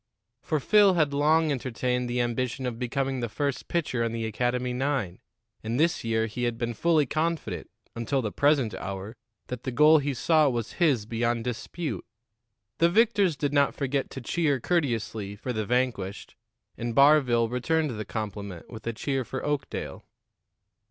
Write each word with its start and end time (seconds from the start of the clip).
For 0.41 0.59
Phil 0.59 0.95
had 0.95 1.13
long 1.13 1.51
entertained 1.51 2.09
the 2.09 2.21
ambition 2.21 2.65
of 2.65 2.79
becoming 2.79 3.19
the 3.19 3.29
first 3.29 3.67
pitcher 3.67 4.03
on 4.03 4.13
the 4.13 4.25
academy 4.25 4.73
nine, 4.73 5.19
and 5.63 5.79
this 5.79 6.03
year 6.03 6.25
he 6.25 6.45
had 6.45 6.57
been 6.57 6.73
fully 6.73 7.05
confident 7.05 7.69
until 7.95 8.19
the 8.19 8.31
present 8.31 8.73
hour 8.73 9.15
that 9.45 9.61
the 9.61 9.69
goal 9.69 9.99
he 9.99 10.15
sought 10.15 10.53
was 10.53 10.71
his 10.81 11.05
beyond 11.05 11.43
dispute. 11.43 12.03
The 12.79 12.89
victors 12.89 13.35
did 13.37 13.53
not 13.53 13.75
forget 13.75 14.09
to 14.09 14.21
cheer 14.21 14.59
courteously 14.59 15.35
for 15.35 15.53
the 15.53 15.67
vanquished, 15.67 16.35
and 16.75 16.95
Barville 16.95 17.47
returned 17.47 17.91
the 17.91 18.03
compliment 18.03 18.71
with 18.71 18.87
a 18.87 18.93
cheer 18.93 19.23
for 19.23 19.45
Oakdale. 19.45 20.03